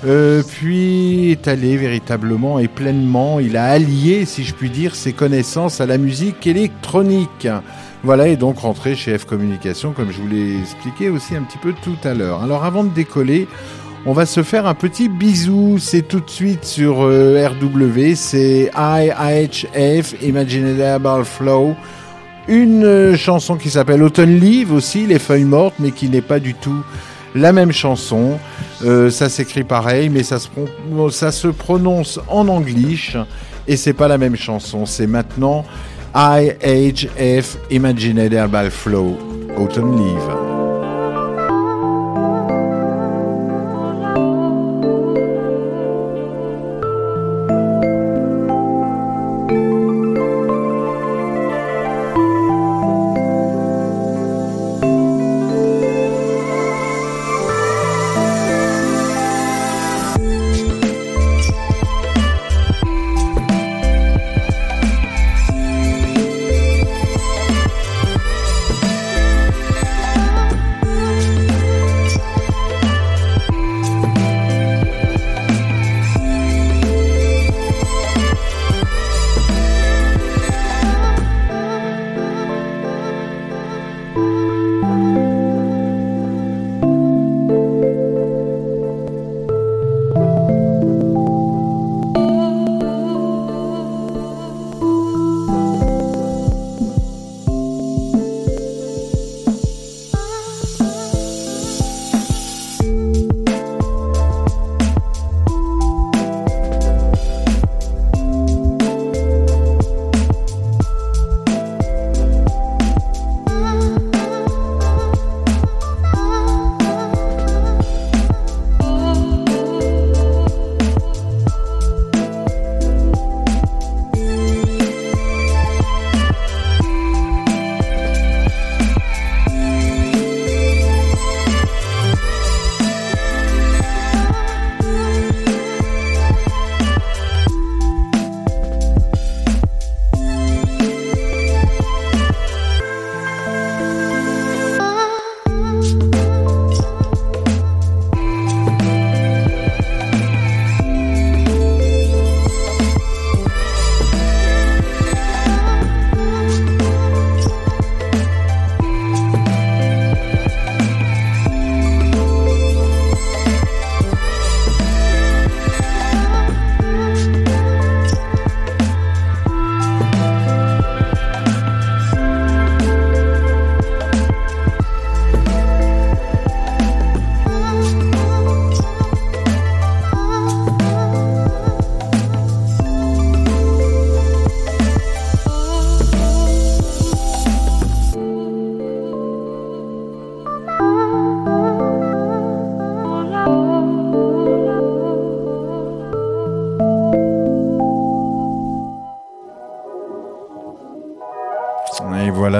Euh, 0.06 0.42
puis 0.42 1.30
est 1.30 1.48
allé 1.48 1.78
véritablement 1.78 2.58
et 2.58 2.68
pleinement, 2.68 3.40
il 3.40 3.58
a 3.58 3.66
allié, 3.66 4.26
si 4.26 4.44
je 4.44 4.56
puis 4.56 4.72
dire, 4.72 4.96
ses 4.96 5.14
connaissances 5.14 5.82
à 5.82 5.86
la 5.86 6.00
musique 6.00 6.48
électronique. 6.48 7.48
Voilà, 8.04 8.30
et 8.30 8.38
donc 8.38 8.60
rentré 8.60 8.96
chez 8.96 9.18
F 9.18 9.26
Communication, 9.26 9.92
comme 9.92 10.12
je 10.12 10.22
vous 10.22 10.28
l'ai 10.28 10.58
expliqué 10.60 11.10
aussi 11.10 11.36
un 11.36 11.44
petit 11.44 11.58
peu 11.58 11.74
tout 11.74 11.98
à 12.06 12.14
l'heure. 12.14 12.42
Alors 12.42 12.64
avant 12.64 12.86
de 12.86 12.90
décoller, 12.90 13.48
on 14.06 14.14
va 14.14 14.26
se 14.26 14.42
faire 14.42 14.66
un 14.66 14.74
petit 14.74 15.10
bisou. 15.10 15.78
C'est 15.80 16.04
tout 16.04 16.22
de 16.22 16.30
suite 16.30 16.64
sur 16.64 17.02
euh, 17.02 17.46
RW, 17.46 18.16
c'est 18.16 18.72
IHF, 18.74 20.16
Imaginable 20.22 21.26
Flow. 21.26 21.76
Une 22.48 22.86
euh, 22.86 23.18
chanson 23.18 23.58
qui 23.58 23.70
s'appelle 23.70 24.02
Autumn 24.02 24.40
Leaf 24.40 24.72
aussi, 24.72 25.06
les 25.06 25.20
feuilles 25.20 25.44
mortes, 25.44 25.76
mais 25.80 25.92
qui 25.92 26.08
n'est 26.08 26.22
pas 26.22 26.40
du 26.40 26.54
tout 26.54 26.84
la 27.36 27.52
même 27.52 27.74
chanson. 27.74 28.40
Euh, 28.84 29.10
ça 29.10 29.28
s'écrit 29.28 29.66
pareil, 29.66 30.10
mais 30.10 30.24
ça 30.24 30.40
se, 30.40 30.48
ça 31.12 31.32
se 31.34 31.50
prononce 31.50 32.20
en 32.30 32.48
anglish 32.48 33.18
et 33.68 33.76
c'est 33.76 33.94
pas 33.94 34.08
la 34.08 34.18
même 34.18 34.36
chanson. 34.38 34.86
C'est 34.86 35.08
maintenant 35.08 35.66
IHF 36.14 37.72
Imagined 37.72 38.34
Herbal 38.34 38.72
Flow 38.72 39.14
Autumn 39.58 39.96
Leave. 39.98 40.59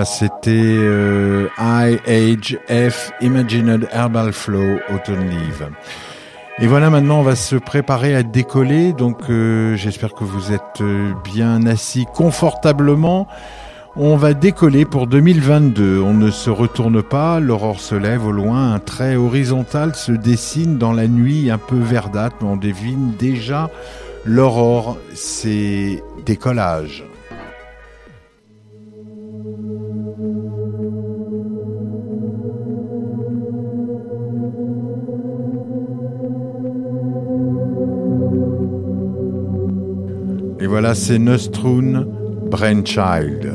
C'était 0.06 0.52
euh, 0.52 1.48
IHF 1.60 3.12
Imagined 3.22 3.88
Herbal 3.92 4.32
Flow 4.32 4.78
Autumn 4.94 5.30
Leave. 5.30 5.70
Et 6.62 6.68
voilà, 6.68 6.90
maintenant 6.90 7.20
on 7.20 7.24
va 7.24 7.36
se 7.36 7.56
préparer 7.56 8.16
à 8.16 8.24
décoller. 8.24 8.94
Donc 8.94 9.30
euh, 9.30 9.76
j'espère 9.76 10.14
que 10.14 10.24
vous 10.24 10.52
êtes 10.52 10.82
euh, 10.82 11.14
bien 11.24 11.66
assis 11.66 12.06
confortablement. 12.14 13.28
On 13.96 14.18
va 14.18 14.34
décoller 14.34 14.86
pour 14.86 15.08
2022. 15.08 16.02
On 16.02 16.14
ne 16.14 16.32
se 16.32 16.50
retourne 16.50 17.02
pas, 17.02 17.40
l'aurore 17.40 17.80
se 17.80 17.96
lève 17.96 18.26
au 18.26 18.32
loin, 18.32 18.74
un 18.74 18.80
trait 18.80 19.16
horizontal 19.16 19.96
se 19.96 20.12
dessine 20.12 20.78
dans 20.78 20.94
la 20.94 21.08
nuit 21.08 21.50
un 21.50 21.58
peu 21.58 21.78
verdâtre, 21.78 22.38
on 22.42 22.58
devine 22.58 23.14
déjà 23.18 23.70
l'aurore. 24.26 24.98
C'est 25.14 26.04
décollage. 26.26 27.06
Voilà, 40.70 40.94
c'est 40.94 41.18
Nostrun 41.18 42.06
Brainchild. 42.52 43.52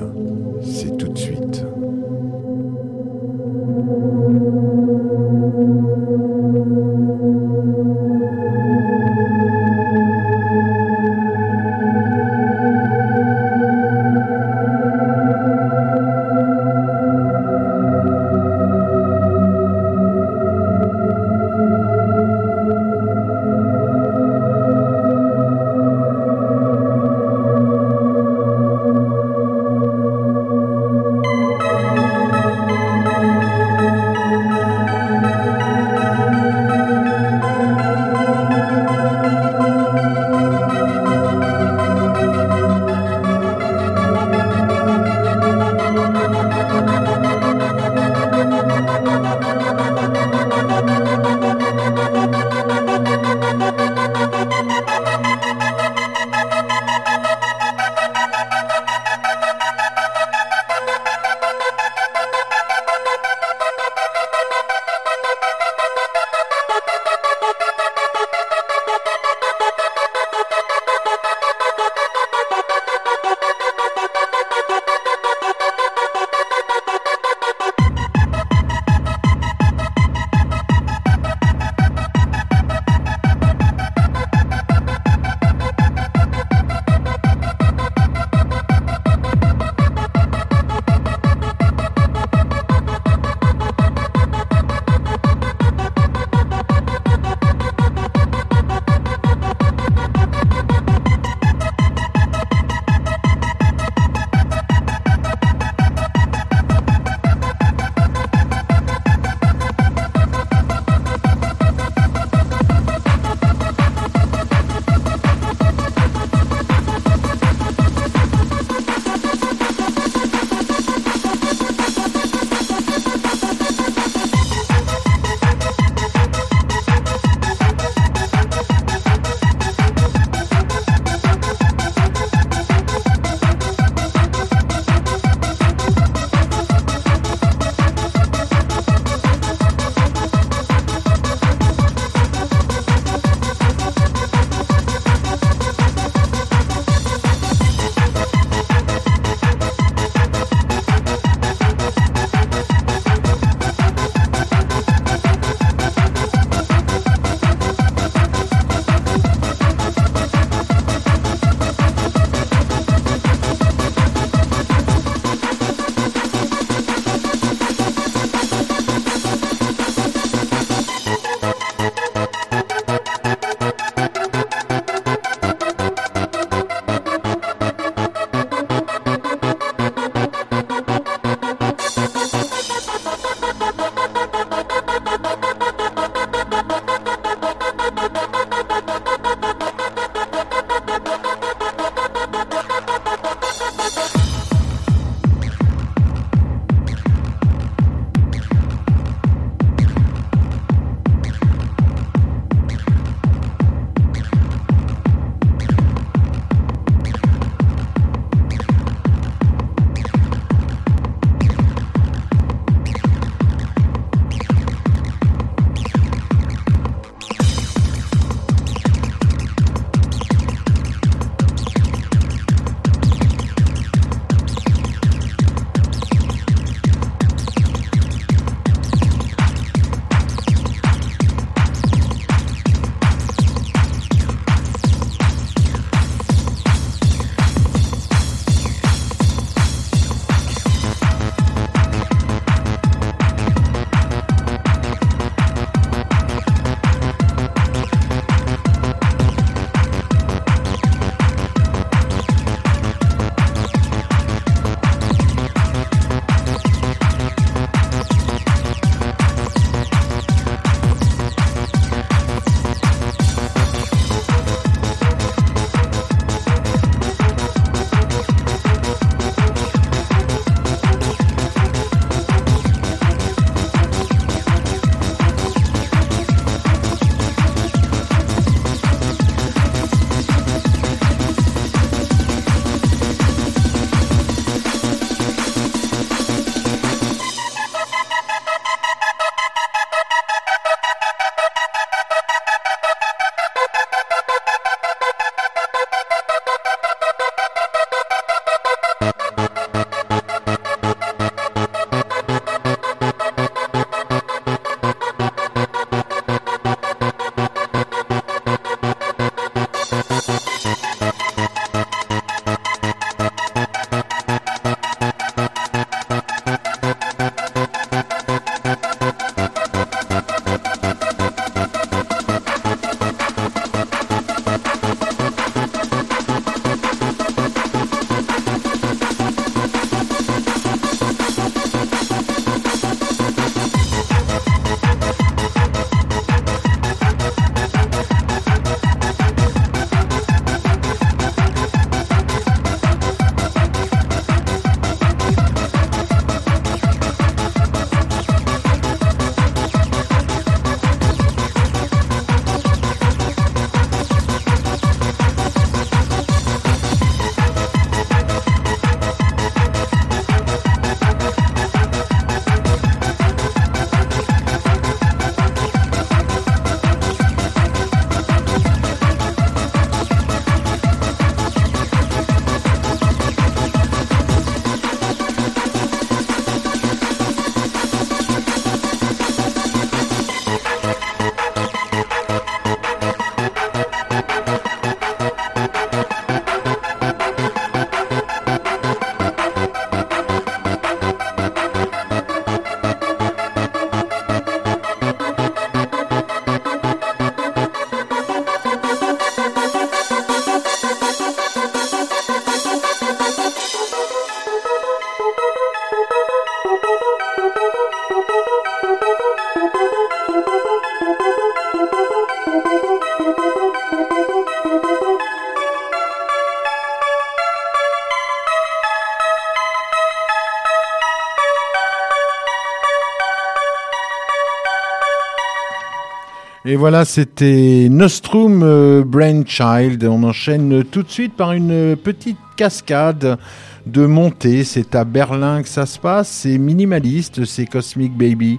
Et 426.67 426.77
voilà, 426.77 427.05
c'était 427.05 427.89
Nostrum 427.91 428.63
euh, 428.63 429.03
Brainchild. 429.05 430.03
On 430.05 430.23
enchaîne 430.23 430.83
tout 430.83 431.03
de 431.03 431.11
suite 431.11 431.37
par 431.37 431.53
une 431.53 431.95
petite 431.95 432.39
cascade 432.57 433.37
de 433.85 434.07
montée. 434.07 434.65
C'est 434.65 434.95
à 434.95 435.05
Berlin 435.05 435.63
que 435.63 435.69
ça 435.69 435.85
se 435.85 435.99
passe. 435.99 436.31
C'est 436.31 436.57
minimaliste, 436.57 437.45
c'est 437.45 437.67
Cosmic 437.67 438.17
Baby. 438.17 438.59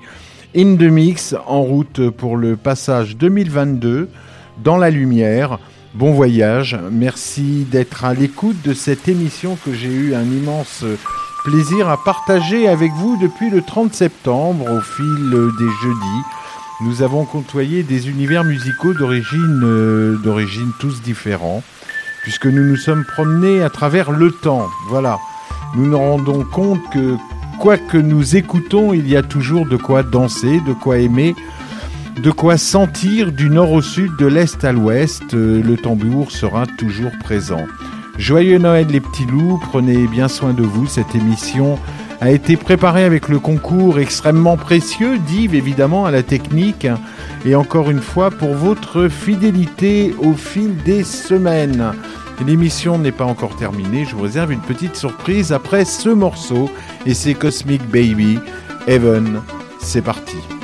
In 0.56 0.76
the 0.76 0.84
Mix, 0.84 1.36
en 1.47 1.64
route 1.64 2.12
pour 2.12 2.38
le 2.38 2.56
passage 2.56 3.18
2022 3.18 4.08
dans 4.64 4.78
la 4.78 4.91
lumière. 4.91 5.58
Bon 5.95 6.14
voyage. 6.14 6.78
Merci 6.91 7.66
d'être 7.72 8.06
à 8.06 8.14
l'écoute 8.14 8.62
de 8.64 8.76
cette 8.76 9.08
émission 9.08 9.58
que 9.66 9.74
j'ai 9.74 9.91
eu 9.91 10.14
un 10.14 10.26
immense 10.26 10.86
plaisir 11.43 11.89
à 11.89 11.97
partager 12.03 12.68
avec 12.68 12.91
vous 12.91 13.18
depuis 13.20 13.49
le 13.49 13.64
30 13.64 13.95
septembre 13.95 14.66
au 14.72 14.82
fil 14.82 15.32
des 15.58 15.72
jeudis 15.82 16.45
nous 16.82 17.01
avons 17.01 17.26
côtoyé 17.26 17.84
des 17.84 18.09
univers 18.09 18.43
musicaux 18.43 18.93
d'origine 18.93 19.61
euh, 19.63 20.17
d'origine 20.17 20.71
tous 20.80 21.01
différents, 21.01 21.63
puisque 22.23 22.47
nous 22.47 22.63
nous 22.63 22.76
sommes 22.76 23.05
promenés 23.05 23.61
à 23.63 23.69
travers 23.69 24.11
le 24.11 24.32
temps. 24.32 24.67
Voilà. 24.89 25.17
Nous 25.76 25.88
nous 25.88 25.97
rendons 25.97 26.43
compte 26.43 26.82
que 26.91 27.15
quoi 27.59 27.78
que 27.78 27.97
nous 27.97 28.36
écoutons, 28.36 28.93
il 28.93 29.07
y 29.07 29.15
a 29.15 29.23
toujours 29.23 29.65
de 29.65 29.78
quoi 29.78 30.03
danser, 30.03 30.59
de 30.67 30.73
quoi 30.73 30.97
aimer, 30.97 31.36
de 32.17 32.32
quoi 32.32 32.57
sentir 32.57 33.32
du 33.32 33.49
nord 33.49 33.71
au 33.71 33.82
sud, 33.82 34.11
de 34.17 34.26
l'est 34.26 34.63
à 34.63 34.71
l'ouest. 34.73 35.34
Euh, 35.34 35.61
Le 35.63 35.78
tambour 35.78 36.32
sera 36.32 36.65
toujours 36.78 37.11
présent. 37.23 37.65
Joyeux 38.17 38.59
Noël 38.59 38.88
les 38.89 39.01
petits 39.01 39.26
loups, 39.26 39.59
prenez 39.61 40.07
bien 40.07 40.28
soin 40.28 40.53
de 40.53 40.63
vous. 40.63 40.88
Cette 40.88 41.15
émission 41.15 41.78
a 42.26 42.32
été 42.32 42.57
préparée 42.57 43.03
avec 43.03 43.30
le 43.30 43.38
concours 43.38 43.99
extrêmement 43.99 44.57
précieux 44.57 45.19
d'Yves 45.19 45.53
évidemment 45.53 46.07
à 46.07 46.11
la 46.11 46.23
technique 46.23 46.88
et 47.45 47.53
encore 47.53 47.91
une 47.91 48.01
fois 48.01 48.32
pour 48.32 48.55
votre 48.55 49.09
fidélité 49.09 50.15
au 50.17 50.34
fil 50.34 50.76
des 50.78 51.03
semaines. 51.03 51.93
L'émission 52.47 52.97
n'est 52.97 53.11
pas 53.11 53.26
encore 53.26 53.55
terminée, 53.57 54.05
je 54.05 54.15
vous 54.15 54.23
réserve 54.23 54.51
une 54.51 54.61
petite 54.61 54.95
surprise 54.95 55.53
après 55.53 55.86
ce 55.86 56.09
morceau 56.09 56.71
et 57.05 57.13
c'est 57.13 57.36
Cosmic 57.36 57.88
Baby, 57.91 58.39
Heaven, 58.88 59.41
c'est 59.80 60.01
parti. 60.01 60.55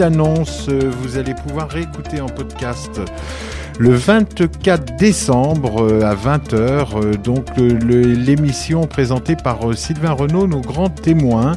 Annonce, 0.00 0.66
euh, 0.68 0.90
vous 1.02 1.18
allez 1.18 1.34
pouvoir 1.34 1.68
réécouter 1.68 2.20
en 2.20 2.26
podcast 2.26 3.00
le 3.78 3.92
24 3.92 4.96
décembre 4.96 5.82
euh, 5.82 6.02
à 6.02 6.14
20h, 6.14 7.16
donc 7.22 7.46
euh, 7.58 7.78
le- 7.84 8.02
l'émission 8.02 8.86
présentée 8.86 9.36
par 9.36 9.58
Sylvain 9.74 10.12
Renaud, 10.12 10.46
nos 10.46 10.60
grands 10.60 10.88
témoins, 10.90 11.52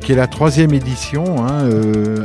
qui 0.00 0.12
est 0.12 0.14
la 0.14 0.28
troisième 0.28 0.72
édition, 0.72 1.44
hein, 1.44 1.68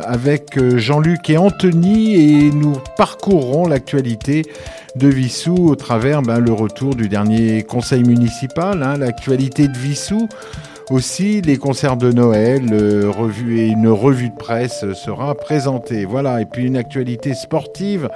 avec 0.06 0.60
Jean-Luc 0.78 1.32
et 1.32 1.38
Anthony, 1.40 2.14
et 2.14 2.52
nous 2.52 2.78
parcourrons 2.96 3.68
l'actualité 3.68 4.44
de 4.96 5.08
Vissou 5.08 5.56
au 5.56 5.76
travers 5.76 6.22
ben, 6.22 6.38
le 6.38 6.54
retour 6.54 6.94
du 6.94 7.10
dernier 7.10 7.64
conseil 7.64 8.04
municipal, 8.04 8.84
hein, 8.84 8.98
l'actualité 8.98 9.68
de 9.68 9.76
Vissou. 9.76 10.30
Aussi, 10.90 11.42
les 11.42 11.58
concerts 11.58 11.98
de 11.98 12.12
Noël, 12.12 12.64
euh, 12.72 13.12
revue 13.16 13.60
et 13.60 13.68
une 13.68 13.88
revue 13.90 14.30
de 14.30 14.36
presse 14.36 14.92
sera 14.94 15.36
présentée. 15.36 16.04
Voilà, 16.04 16.42
et 16.42 16.46
puis 16.46 16.66
une 16.66 16.78
actualité 16.78 17.36
sportive 17.36 18.10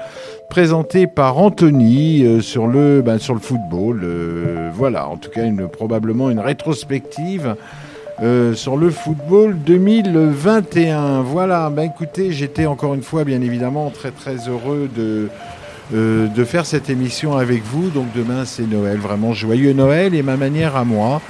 présentée 0.49 1.05
par 1.05 1.37
Anthony 1.37 2.25
euh, 2.25 2.41
sur 2.41 2.65
le 2.65 3.03
ben, 3.03 3.19
sur 3.19 3.35
le 3.35 3.39
football. 3.39 4.01
euh, 4.03 4.71
voilà, 4.73 5.07
en 5.07 5.17
tout 5.17 5.29
cas, 5.29 5.45
une, 5.45 5.67
probablement 5.67 6.31
une 6.31 6.39
rétrospective 6.39 7.55
euh, 8.23 8.55
sur 8.55 8.75
le 8.75 8.89
football 8.89 9.55
2021. 9.65 11.21
Voilà, 11.21 11.69
ben 11.69 11.83
écoutez, 11.83 12.31
j'étais 12.31 12.65
encore 12.65 12.95
une 12.95 13.03
fois, 13.03 13.23
bien 13.23 13.41
évidemment, 13.41 13.91
très 13.91 14.11
très 14.11 14.49
heureux 14.49 14.89
de 14.95 15.29
euh, 15.93 16.27
de 16.27 16.43
faire 16.43 16.65
cette 16.65 16.89
émission 16.89 17.37
avec 17.37 17.61
vous. 17.63 17.89
Donc 17.89 18.07
demain, 18.15 18.45
c'est 18.45 18.65
Noël, 18.65 18.97
vraiment 18.97 19.33
joyeux 19.33 19.73
Noël 19.73 20.15
et 20.15 20.23
ma 20.23 20.37
manière 20.37 20.75
à 20.75 20.85
moi 20.85 21.21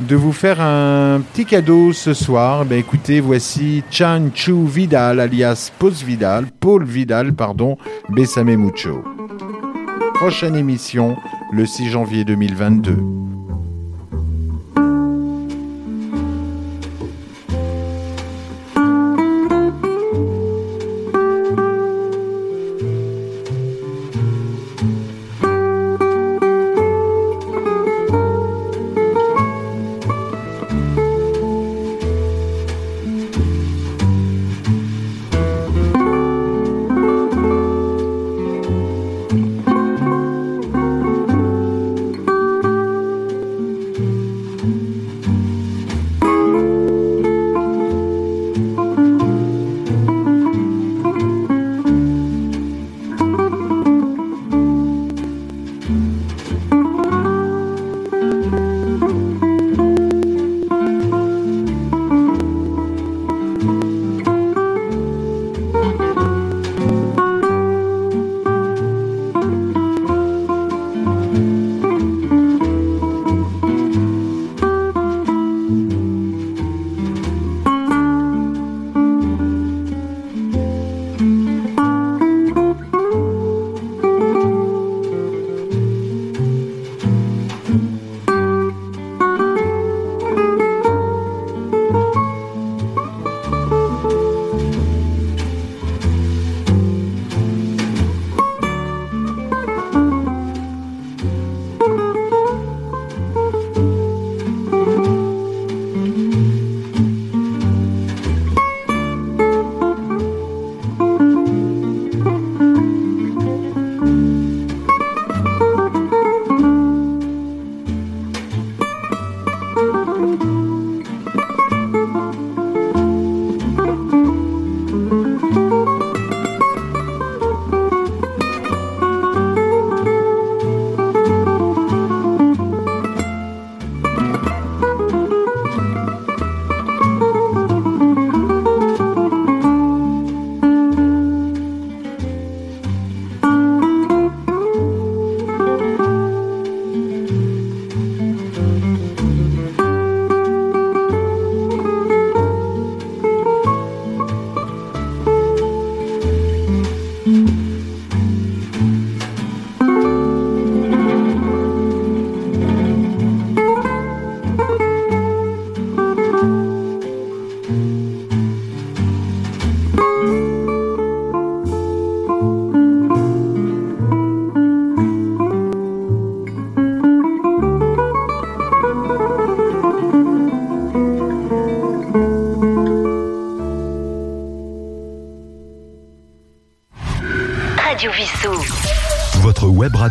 de 0.00 0.16
vous 0.16 0.32
faire 0.32 0.60
un 0.60 1.20
petit 1.20 1.44
cadeau 1.44 1.92
ce 1.92 2.14
soir. 2.14 2.64
Ben 2.64 2.78
écoutez, 2.78 3.20
voici 3.20 3.82
Chan 3.90 4.30
Chu 4.34 4.66
Vidal, 4.66 5.20
alias 5.20 5.70
Pose 5.78 6.02
Vidal, 6.02 6.46
Paul 6.60 6.84
Vidal, 6.84 7.32
pardon, 7.32 7.76
Besame 8.08 8.56
Mucho. 8.56 9.02
Prochaine 10.14 10.56
émission, 10.56 11.16
le 11.52 11.66
6 11.66 11.90
janvier 11.90 12.24
2022. 12.24 12.96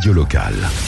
Radio 0.07 0.13
locale. 0.13 0.86